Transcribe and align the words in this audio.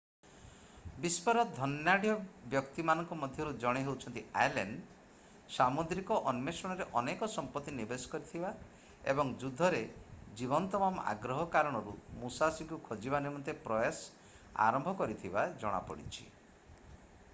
ବିଶ୍ୱର 1.01 1.41
ଧନାଢ଼୍ୟ 1.57 2.13
ବ୍ୟକ୍ତିମାନଙ୍କ 2.53 3.17
ମଧ୍ୟରୁ 3.23 3.51
ଜଣେ 3.63 3.81
ହେଉଛନ୍ତି 3.87 4.23
ଆଲେନ୍ 4.43 4.71
ସାମୁଦ୍ରିକ 5.57 6.17
ଅନ୍ୱେଷଣରେ 6.31 6.87
ଅନେକ 7.01 7.29
ସମ୍ପତ୍ତି 7.33 7.73
ନିବେଶ 7.81 8.11
କରିଥିବା 8.13 8.51
ଏବଂ 9.13 9.33
ଯୁଦ୍ଧରେ 9.43 9.83
ଜୀବନ 10.41 10.71
ତମାମ 10.77 11.05
ଆଗ୍ରହ 11.13 11.45
କାରଣରୁ 11.57 11.95
ମୁସାଶୀଙ୍କୁ 12.23 12.81
ଖୋଜିବା 12.89 13.19
ନିମନ୍ତେ 13.27 13.55
ପ୍ରୟାସ 13.69 14.57
ଆରମ୍ଭ 14.69 14.97
କରିଥିବା 15.03 15.45
ଜଣାପଡ଼ିଛି 15.65 16.31